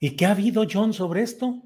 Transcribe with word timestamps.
¿Y 0.00 0.16
qué 0.16 0.26
ha 0.26 0.32
habido, 0.32 0.64
John, 0.70 0.92
sobre 0.92 1.22
esto? 1.22 1.62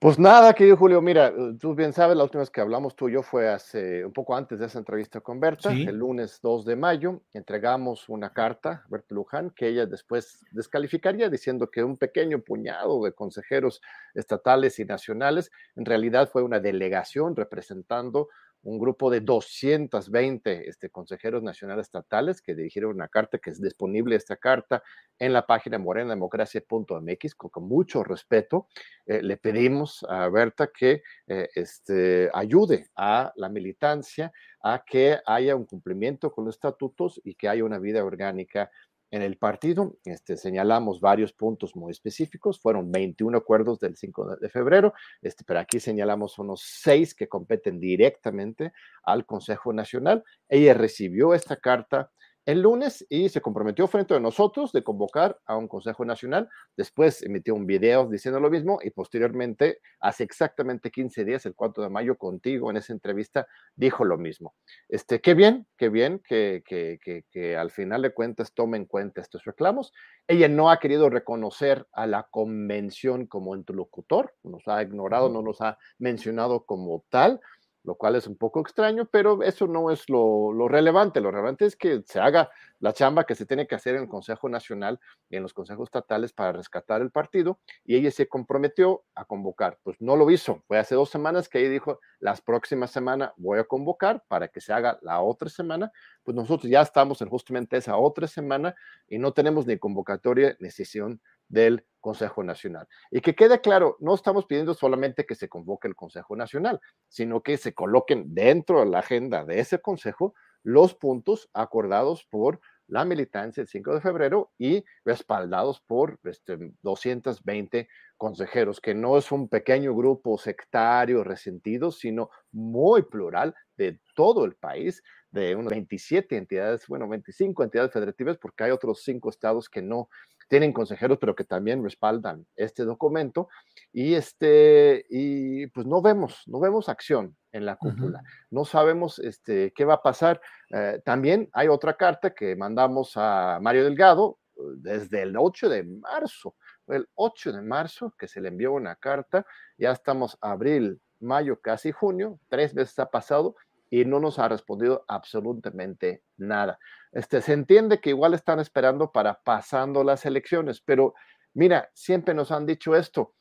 Pues 0.00 0.16
nada, 0.16 0.54
querido 0.54 0.76
Julio, 0.76 1.02
mira, 1.02 1.34
tú 1.58 1.74
bien 1.74 1.92
sabes, 1.92 2.16
la 2.16 2.22
última 2.22 2.42
vez 2.42 2.50
que 2.50 2.60
hablamos 2.60 2.94
tú 2.94 3.08
y 3.08 3.14
yo 3.14 3.24
fue 3.24 3.48
hace 3.48 4.04
un 4.04 4.12
poco 4.12 4.36
antes 4.36 4.60
de 4.60 4.66
esa 4.66 4.78
entrevista 4.78 5.20
con 5.20 5.40
Berta, 5.40 5.72
el 5.72 5.96
lunes 5.96 6.38
2 6.40 6.64
de 6.64 6.76
mayo, 6.76 7.22
entregamos 7.32 8.08
una 8.08 8.32
carta 8.32 8.70
a 8.70 8.86
Berta 8.88 9.12
Luján 9.16 9.50
que 9.50 9.66
ella 9.66 9.86
después 9.86 10.46
descalificaría 10.52 11.28
diciendo 11.28 11.68
que 11.68 11.82
un 11.82 11.96
pequeño 11.96 12.38
puñado 12.38 13.02
de 13.02 13.12
consejeros 13.12 13.82
estatales 14.14 14.78
y 14.78 14.84
nacionales 14.84 15.50
en 15.74 15.84
realidad 15.84 16.30
fue 16.30 16.44
una 16.44 16.60
delegación 16.60 17.34
representando 17.34 18.28
un 18.68 18.78
grupo 18.78 19.10
de 19.10 19.20
220 19.20 20.68
este, 20.68 20.90
consejeros 20.90 21.42
nacionales 21.42 21.86
estatales 21.86 22.42
que 22.42 22.54
dirigieron 22.54 22.94
una 22.94 23.08
carta, 23.08 23.38
que 23.38 23.50
es 23.50 23.60
disponible 23.60 24.14
esta 24.14 24.36
carta 24.36 24.82
en 25.18 25.32
la 25.32 25.46
página 25.46 25.78
morenademocracia.mx, 25.78 27.34
con, 27.34 27.50
con 27.50 27.64
mucho 27.64 28.04
respeto. 28.04 28.68
Eh, 29.06 29.22
le 29.22 29.36
pedimos 29.38 30.04
a 30.08 30.28
Berta 30.28 30.68
que 30.68 31.02
eh, 31.26 31.48
este, 31.54 32.30
ayude 32.32 32.88
a 32.94 33.32
la 33.36 33.48
militancia 33.48 34.32
a 34.62 34.84
que 34.84 35.18
haya 35.24 35.56
un 35.56 35.64
cumplimiento 35.64 36.32
con 36.32 36.44
los 36.44 36.56
estatutos 36.56 37.20
y 37.24 37.34
que 37.34 37.48
haya 37.48 37.64
una 37.64 37.78
vida 37.78 38.04
orgánica 38.04 38.70
en 39.10 39.22
el 39.22 39.36
partido. 39.36 39.96
Este, 40.04 40.36
señalamos 40.36 41.00
varios 41.00 41.32
puntos 41.32 41.74
muy 41.74 41.92
específicos, 41.92 42.60
fueron 42.60 42.90
21 42.90 43.38
acuerdos 43.38 43.80
del 43.80 43.96
5 43.96 44.36
de 44.36 44.48
febrero, 44.48 44.92
este, 45.22 45.44
pero 45.44 45.60
aquí 45.60 45.80
señalamos 45.80 46.38
unos 46.38 46.62
seis 46.62 47.14
que 47.14 47.28
competen 47.28 47.80
directamente 47.80 48.72
al 49.02 49.24
Consejo 49.26 49.72
Nacional. 49.72 50.24
Ella 50.48 50.74
recibió 50.74 51.34
esta 51.34 51.56
carta 51.56 52.10
el 52.48 52.62
lunes 52.62 53.04
y 53.10 53.28
se 53.28 53.42
comprometió 53.42 53.86
frente 53.88 54.14
a 54.14 54.20
nosotros 54.20 54.72
de 54.72 54.82
convocar 54.82 55.38
a 55.44 55.58
un 55.58 55.68
Consejo 55.68 56.06
Nacional. 56.06 56.48
Después 56.78 57.22
emitió 57.22 57.54
un 57.54 57.66
video 57.66 58.08
diciendo 58.08 58.40
lo 58.40 58.48
mismo 58.48 58.78
y 58.82 58.88
posteriormente, 58.88 59.80
hace 60.00 60.24
exactamente 60.24 60.90
15 60.90 61.26
días, 61.26 61.44
el 61.44 61.54
4 61.54 61.82
de 61.82 61.90
mayo, 61.90 62.16
contigo 62.16 62.70
en 62.70 62.78
esa 62.78 62.94
entrevista, 62.94 63.46
dijo 63.76 64.02
lo 64.02 64.16
mismo. 64.16 64.54
Este, 64.88 65.20
qué 65.20 65.34
bien, 65.34 65.66
qué 65.76 65.90
bien 65.90 66.22
que, 66.26 66.62
que, 66.64 66.98
que, 67.04 67.26
que 67.30 67.54
al 67.54 67.70
final 67.70 68.00
de 68.00 68.14
cuentas 68.14 68.54
tome 68.54 68.78
en 68.78 68.86
cuenta 68.86 69.20
estos 69.20 69.44
reclamos. 69.44 69.92
Ella 70.26 70.48
no 70.48 70.70
ha 70.70 70.78
querido 70.78 71.10
reconocer 71.10 71.86
a 71.92 72.06
la 72.06 72.28
convención 72.30 73.26
como 73.26 73.56
interlocutor, 73.56 74.34
nos 74.42 74.66
ha 74.68 74.80
ignorado, 74.82 75.28
no 75.28 75.42
nos 75.42 75.60
ha 75.60 75.76
mencionado 75.98 76.64
como 76.64 77.04
tal 77.10 77.42
lo 77.84 77.94
cual 77.94 78.16
es 78.16 78.26
un 78.26 78.36
poco 78.36 78.60
extraño, 78.60 79.06
pero 79.10 79.42
eso 79.42 79.66
no 79.66 79.90
es 79.90 80.08
lo, 80.08 80.68
relevante. 80.68 81.20
Lo 81.20 81.30
relevante 81.30 81.64
es 81.64 81.76
que 81.76 82.02
se 82.04 82.20
haga 82.20 82.50
la 82.80 82.92
chamba 82.92 83.24
que 83.24 83.34
se 83.34 83.46
tiene 83.46 83.66
que 83.66 83.74
hacer 83.74 83.94
en 83.94 84.02
el 84.02 84.08
Consejo 84.08 84.48
Nacional 84.48 85.00
y 85.30 85.36
en 85.36 85.42
los 85.42 85.54
consejos 85.54 85.88
estatales 85.88 86.32
para 86.32 86.52
rescatar 86.52 87.00
el 87.00 87.10
partido, 87.10 87.58
y 87.84 87.96
ella 87.96 88.10
se 88.10 88.28
comprometió 88.28 89.04
a 89.14 89.24
convocar. 89.24 89.78
Pues 89.82 89.96
no 90.00 90.16
lo 90.16 90.30
hizo. 90.30 90.62
Fue 90.66 90.78
hace 90.78 90.94
dos 90.94 91.10
semanas 91.10 91.48
que 91.48 91.60
ella 91.60 91.70
dijo, 91.70 92.00
las 92.20 92.40
próximas 92.40 92.90
semanas 92.90 93.32
voy 93.36 93.58
a 93.58 93.64
convocar 93.64 94.24
para 94.28 94.48
que 94.48 94.60
se 94.60 94.72
haga 94.72 94.98
la 95.02 95.20
otra 95.20 95.48
semana. 95.48 95.90
Pues 96.22 96.36
nosotros 96.36 96.70
ya 96.70 96.82
estamos 96.82 97.22
en 97.22 97.28
justamente 97.28 97.76
esa 97.76 97.96
otra 97.96 98.26
semana 98.26 98.74
y 99.08 99.18
no 99.18 99.32
tenemos 99.32 99.66
ni 99.66 99.78
convocatoria 99.78 100.56
ni 100.60 100.70
sesión 100.70 101.20
del 101.48 101.84
Consejo 102.00 102.42
Nacional. 102.42 102.86
Y 103.10 103.20
que 103.20 103.34
quede 103.34 103.60
claro, 103.60 103.96
no 104.00 104.14
estamos 104.14 104.46
pidiendo 104.46 104.74
solamente 104.74 105.26
que 105.26 105.34
se 105.34 105.48
convoque 105.48 105.88
el 105.88 105.96
Consejo 105.96 106.36
Nacional, 106.36 106.80
sino 107.08 107.42
que 107.42 107.56
se 107.56 107.74
coloquen 107.74 108.34
dentro 108.34 108.80
de 108.80 108.86
la 108.86 109.00
agenda 109.00 109.44
de 109.44 109.60
ese 109.60 109.80
Consejo 109.80 110.34
los 110.62 110.94
puntos 110.94 111.48
acordados 111.54 112.24
por 112.24 112.60
la 112.88 113.04
militancia 113.04 113.60
el 113.60 113.68
5 113.68 113.94
de 113.94 114.00
febrero 114.00 114.50
y 114.58 114.84
respaldados 115.04 115.80
por 115.80 116.18
este, 116.24 116.58
220 116.82 117.88
consejeros, 118.16 118.80
que 118.80 118.94
no 118.94 119.16
es 119.16 119.30
un 119.30 119.48
pequeño 119.48 119.94
grupo 119.94 120.38
sectario 120.38 121.22
resentido, 121.22 121.92
sino 121.92 122.30
muy 122.50 123.02
plural 123.02 123.54
de 123.76 124.00
todo 124.14 124.44
el 124.44 124.56
país, 124.56 125.02
de 125.30 125.54
unas 125.54 125.70
27 125.70 126.36
entidades, 126.36 126.86
bueno, 126.88 127.06
25 127.06 127.62
entidades 127.62 127.92
federativas, 127.92 128.38
porque 128.38 128.64
hay 128.64 128.70
otros 128.70 129.02
cinco 129.04 129.28
estados 129.28 129.68
que 129.68 129.82
no 129.82 130.08
tienen 130.48 130.72
consejeros, 130.72 131.18
pero 131.20 131.34
que 131.34 131.44
también 131.44 131.82
respaldan 131.84 132.46
este 132.56 132.84
documento. 132.84 133.48
Y, 133.92 134.14
este, 134.14 135.04
y 135.08 135.66
pues 135.68 135.86
no 135.86 136.02
vemos, 136.02 136.42
no 136.46 136.58
vemos 136.60 136.88
acción 136.88 137.36
en 137.52 137.66
la 137.66 137.76
cúpula. 137.76 138.22
No 138.50 138.64
sabemos 138.64 139.18
este, 139.18 139.72
qué 139.74 139.84
va 139.84 139.94
a 139.94 140.02
pasar. 140.02 140.40
Eh, 140.70 141.00
también 141.04 141.48
hay 141.52 141.68
otra 141.68 141.94
carta 141.94 142.34
que 142.34 142.56
mandamos 142.56 143.12
a 143.16 143.58
Mario 143.60 143.84
Delgado 143.84 144.38
desde 144.76 145.22
el 145.22 145.36
8 145.36 145.68
de 145.68 145.84
marzo. 145.84 146.56
El 146.86 147.08
8 147.14 147.52
de 147.52 147.62
marzo 147.62 148.14
que 148.18 148.28
se 148.28 148.40
le 148.40 148.48
envió 148.48 148.72
una 148.72 148.96
carta, 148.96 149.46
ya 149.76 149.92
estamos 149.92 150.36
abril, 150.40 151.00
mayo, 151.20 151.60
casi 151.60 151.92
junio, 151.92 152.38
tres 152.48 152.74
veces 152.74 152.98
ha 152.98 153.10
pasado 153.10 153.54
y 153.90 154.04
no 154.04 154.20
nos 154.20 154.38
ha 154.38 154.48
respondido 154.48 155.04
absolutamente 155.08 156.22
nada. 156.36 156.78
Este, 157.12 157.40
se 157.40 157.52
entiende 157.52 158.00
que 158.00 158.10
igual 158.10 158.34
están 158.34 158.60
esperando 158.60 159.12
para 159.12 159.40
pasando 159.42 160.04
las 160.04 160.26
elecciones, 160.26 160.80
pero 160.80 161.14
mira, 161.54 161.90
siempre 161.94 162.34
nos 162.34 162.52
han 162.52 162.66
dicho 162.66 162.94
esto, 162.94 163.34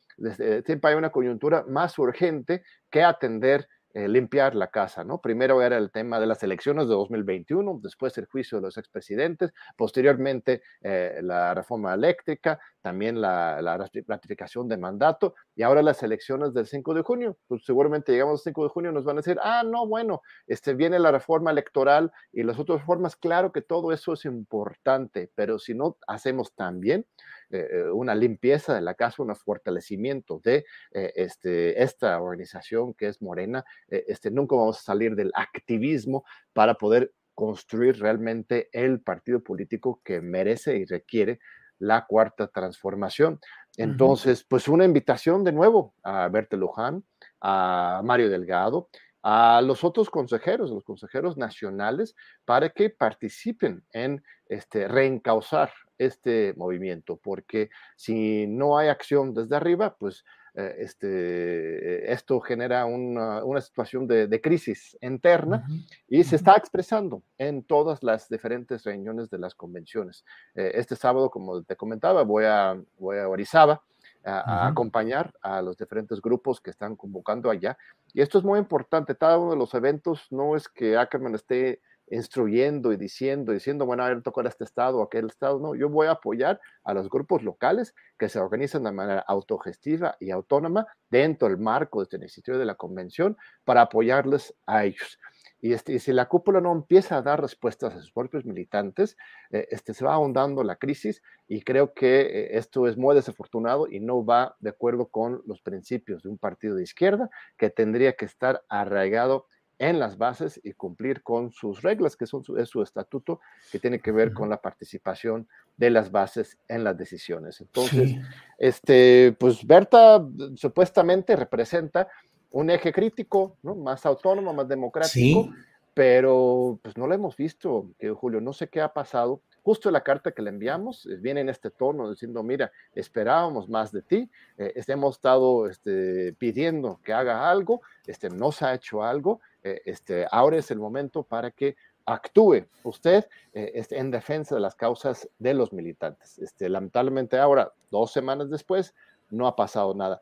siempre 0.66 0.92
hay 0.92 0.96
una 0.96 1.12
coyuntura 1.12 1.64
más 1.68 1.98
urgente 2.00 2.64
que 2.90 3.04
atender 3.04 3.68
eh, 3.98 4.08
limpiar 4.08 4.54
la 4.54 4.68
casa, 4.68 5.04
¿no? 5.04 5.22
Primero 5.22 5.60
era 5.64 5.76
el 5.76 5.90
tema 5.90 6.20
de 6.20 6.28
las 6.28 6.44
elecciones 6.44 6.88
de 6.88 6.94
2021, 6.94 7.80
después 7.82 8.16
el 8.20 8.28
juicio 8.28 8.60
de 8.60 8.62
los 8.62 8.78
expresidentes, 8.78 9.52
posteriormente 9.76 10.62
eh, 10.82 11.20
la 11.24 11.56
reforma 11.56 11.96
eléctrica, 11.96 12.60
también 12.80 13.20
la, 13.20 13.60
ratificación 14.08 14.68
de 14.68 14.78
mandato 14.78 15.34
y 15.56 15.64
ahora 15.64 15.82
las 15.82 16.04
elecciones 16.04 16.54
del 16.54 16.68
5 16.68 16.94
de 16.94 17.02
junio. 17.02 17.38
Pues 17.48 17.66
seguramente 17.66 18.12
llegamos 18.12 18.42
al 18.42 18.44
5 18.52 18.64
de 18.66 18.70
junio 18.70 18.92
nos 18.92 19.04
van 19.04 19.18
a 19.18 19.22
decir, 19.22 19.40
ah, 19.42 19.64
no, 19.66 19.88
bueno, 19.88 20.22
este, 20.46 20.76
viene 20.76 21.00
la 21.00 21.12
reforma 21.12 21.50
electoral 21.50 22.12
y 22.32 22.44
las 22.44 22.60
otras 22.60 22.82
reformas, 22.82 23.16
claro 23.16 23.52
que 23.52 23.64
todo 23.64 23.92
eso 23.94 24.14
es 24.14 24.26
importante, 24.26 25.32
pero 25.34 25.58
si 25.58 25.74
no 25.74 25.98
hacemos 26.06 26.54
también 26.54 27.00
eh, 27.00 27.37
eh, 27.50 27.90
una 27.92 28.16
limpieza 28.16 28.74
de 28.74 28.82
la 28.82 28.94
casa, 28.94 29.24
un 29.24 29.36
fortalecimiento 29.36 30.40
de 30.44 30.66
eh, 30.92 31.14
este, 31.16 31.82
esta 31.82 32.20
organización 32.22 32.94
que 32.94 33.08
es 33.08 33.22
Morena, 33.22 33.64
este, 33.88 34.32
nunca 34.32 34.56
vamos 34.56 34.80
a 34.80 34.84
salir 34.84 35.16
del 35.16 35.32
activismo 35.36 36.26
para 36.54 36.76
poder 36.76 37.14
construir 37.34 38.00
realmente 38.00 38.70
el 38.72 39.02
partido 39.02 39.42
político 39.42 40.02
que 40.04 40.22
merece 40.22 40.78
y 40.78 40.86
requiere 40.86 41.40
la 41.80 42.06
cuarta 42.06 42.48
transformación. 42.48 43.40
Entonces, 43.78 44.44
pues 44.44 44.68
una 44.68 44.86
invitación 44.86 45.44
de 45.44 45.52
nuevo 45.52 45.94
a 46.02 46.28
Berta 46.30 46.58
Luján, 46.58 47.04
a 47.40 48.02
Mario 48.04 48.30
Delgado, 48.30 48.90
a 49.30 49.62
los 49.62 49.84
otros 49.84 50.10
consejeros, 50.10 50.72
los 50.72 50.86
consejeros 50.86 51.36
nacionales, 51.36 52.16
para 52.46 52.70
que 52.70 52.90
participen 52.90 53.84
en 53.92 54.24
este, 54.48 54.88
reencauzar 54.88 55.70
este 55.98 56.54
movimiento, 56.56 57.18
porque 57.22 57.70
si 57.98 58.48
no 58.48 58.78
hay 58.78 58.88
acción 58.88 59.34
desde 59.34 59.58
arriba, 59.58 59.98
pues 60.00 60.24
eh, 60.54 60.76
este, 60.78 62.10
esto 62.10 62.40
genera 62.40 62.86
una, 62.86 63.60
situación 63.60 64.08
de, 64.08 64.40
crisis 64.42 64.98
interna 65.02 65.68
y 66.08 66.24
se 66.24 66.38
está 66.38 66.56
expresando 66.56 67.22
en 67.38 67.64
todas 67.64 68.04
las 68.04 68.30
diferentes 68.30 68.86
reuniones 68.86 69.30
de 69.30 69.40
las 69.40 69.56
convenciones. 69.56 70.24
Eh, 70.56 70.72
este 70.76 70.96
sábado, 70.96 71.30
como 71.30 71.64
te 71.64 71.76
comentaba, 71.76 72.24
voy 72.24 72.46
a, 72.46 72.82
voy 72.98 73.18
a 73.18 73.28
Orizaba 73.28 73.84
a, 74.28 74.68
acompañar 74.68 75.34
a 75.42 75.62
los 75.62 75.78
diferentes 75.78 76.22
grupos 76.22 76.62
que 76.62 76.70
están 76.70 76.96
convocando 76.96 77.50
allá. 77.50 77.78
Y 78.14 78.22
esto 78.22 78.38
es 78.38 78.44
muy 78.44 78.60
importante. 78.60 79.16
Cada 79.16 79.38
uno 79.38 79.52
de 79.52 79.58
los 79.58 79.74
eventos 79.74 80.28
no 80.30 80.56
es 80.56 80.68
que 80.68 80.98
Ackerman 80.98 81.36
esté 81.36 81.82
instruyendo 82.10 82.94
y 82.94 82.98
diciendo, 82.98 83.52
diciendo, 83.52 83.86
bueno, 83.86 84.04
a 84.04 84.10
ver, 84.10 84.22
tocar 84.22 84.48
este 84.48 84.64
estado 84.64 85.00
o 85.00 85.04
aquel 85.04 85.28
estado. 85.28 85.60
No, 85.60 85.76
yo 85.76 85.90
voy 85.90 86.08
a 86.08 86.12
apoyar 86.12 86.60
a 86.84 86.94
los 86.94 87.10
grupos 87.10 87.44
locales 87.44 87.94
que 88.18 88.30
se 88.30 88.40
organizan 88.40 88.84
de 88.84 88.92
manera 88.92 89.20
autogestiva 89.28 90.16
y 90.20 90.32
autónoma 90.32 90.88
dentro 91.10 91.50
del 91.50 91.58
marco 91.58 92.00
de 92.00 92.04
este 92.04 92.18
Instituto 92.18 92.58
de 92.58 92.66
la 92.66 92.76
Convención 92.76 93.38
para 93.64 93.82
apoyarles 93.82 94.54
a 94.66 94.86
ellos. 94.86 95.20
Y, 95.62 95.74
este, 95.74 96.00
si 96.00 96.14
la 96.14 96.28
cúpula 96.28 96.62
no 96.62 96.72
empieza 96.72 97.18
a 97.18 97.22
dar 97.22 97.42
respuestas 97.42 97.96
a 97.96 98.00
sus 98.00 98.12
propios 98.12 98.46
militantes, 98.46 99.18
eh, 99.52 99.68
este, 99.72 99.94
se 99.94 100.06
va 100.06 100.14
ahondando 100.14 100.64
la 100.64 100.76
crisis 100.76 101.22
y 101.48 101.62
creo 101.62 101.94
que 101.94 102.22
eh, 102.22 102.58
esto 102.58 102.88
es 102.88 102.98
muy 102.98 103.16
desafortunado 103.16 103.88
y 103.88 104.00
no 104.00 104.24
va 104.24 104.56
de 104.60 104.70
acuerdo 104.70 105.08
con 105.08 105.42
los 105.46 105.62
principios 105.62 106.24
de 106.24 106.30
un 106.30 106.38
partido 106.38 106.76
de 106.76 106.84
izquierda 106.84 107.30
que 107.58 107.70
tendría 107.70 108.14
que 108.14 108.26
estar 108.26 108.64
arraigado 108.70 109.48
en 109.80 110.00
las 110.00 110.18
bases 110.18 110.60
y 110.64 110.74
cumplir 110.74 111.22
con 111.22 111.52
sus 111.52 111.82
reglas, 111.82 112.16
que 112.16 112.26
son 112.26 112.44
su, 112.44 112.58
es 112.58 112.70
su 112.70 112.82
estatuto, 112.82 113.40
que 113.72 113.80
tiene 113.80 114.00
que 114.00 114.12
ver 114.12 114.34
con 114.34 114.50
la 114.50 114.62
participación 114.62 115.48
de 115.76 115.92
las 115.92 116.12
bases 116.12 116.58
en 116.68 116.84
las 116.84 116.98
decisiones. 116.98 117.62
Entonces, 117.62 118.16
este, 118.58 119.36
pues 119.40 119.66
Berta 119.66 120.26
supuestamente 120.56 121.36
representa 121.36 122.08
un 122.52 122.70
eje 122.70 122.92
crítico, 122.92 123.58
¿no? 123.64 123.76
más 123.76 124.06
autónomo, 124.06 124.54
más 124.54 124.68
democrático, 124.68 125.50
pero 125.94 126.80
pues 126.82 126.96
no 126.98 127.08
lo 127.08 127.14
hemos 127.14 127.36
visto, 127.36 127.90
Julio, 128.16 128.40
no 128.40 128.54
sé 128.54 128.68
qué 128.68 128.82
ha 128.82 128.94
pasado. 128.94 129.42
Justo 129.68 129.92
la 129.92 130.02
carta 130.02 130.32
que 130.32 130.42
le 130.42 130.50
enviamos 130.50 131.06
eh, 131.08 131.18
viene 131.18 131.42
en 131.42 131.50
este 131.50 131.70
tono 131.70 132.10
diciendo, 132.10 132.42
mira, 132.42 132.72
esperábamos 132.96 133.68
más 133.68 133.92
de 133.92 134.02
ti, 134.02 134.30
eh, 134.58 134.72
este, 134.76 134.94
hemos 134.94 135.18
estado 135.18 135.68
este, 135.68 136.32
pidiendo 136.40 137.02
que 137.04 137.12
haga 137.12 137.52
algo, 137.52 137.82
este, 138.06 138.30
no 138.30 138.54
se 138.54 138.64
ha 138.64 138.74
hecho 138.76 139.04
algo, 139.04 139.42
eh, 139.64 139.82
este, 139.84 140.26
ahora 140.32 140.56
es 140.56 140.72
el 140.72 140.80
momento 140.80 141.22
para 141.22 141.52
que 141.52 141.76
actúe 142.06 142.66
usted 142.84 143.26
este, 143.52 143.98
en 143.98 144.10
defensa 144.10 144.56
de 144.56 144.62
las 144.62 144.76
causas 144.76 145.28
de 145.38 145.54
los 145.54 145.74
militantes. 145.74 146.40
Este, 146.40 146.70
lamentablemente 146.70 147.38
ahora, 147.38 147.74
dos 147.92 148.14
semanas 148.14 148.50
después, 148.50 148.96
no 149.30 149.48
ha 149.48 149.58
pasado 149.58 149.94
nada. 149.94 150.22